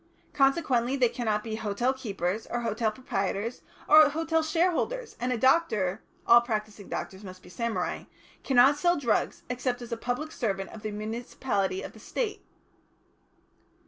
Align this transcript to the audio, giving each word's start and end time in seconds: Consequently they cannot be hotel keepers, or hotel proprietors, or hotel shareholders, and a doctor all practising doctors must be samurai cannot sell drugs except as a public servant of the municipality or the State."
Consequently 0.33 0.95
they 0.95 1.09
cannot 1.09 1.43
be 1.43 1.57
hotel 1.57 1.93
keepers, 1.93 2.47
or 2.49 2.61
hotel 2.61 2.91
proprietors, 2.91 3.61
or 3.87 4.09
hotel 4.09 4.41
shareholders, 4.41 5.15
and 5.19 5.31
a 5.31 5.37
doctor 5.37 6.01
all 6.25 6.41
practising 6.41 6.89
doctors 6.89 7.23
must 7.23 7.43
be 7.43 7.49
samurai 7.49 8.05
cannot 8.43 8.79
sell 8.79 8.97
drugs 8.97 9.43
except 9.47 9.79
as 9.79 9.91
a 9.91 9.97
public 9.97 10.31
servant 10.31 10.71
of 10.71 10.81
the 10.81 10.89
municipality 10.89 11.85
or 11.85 11.89
the 11.89 11.99
State." 11.99 12.43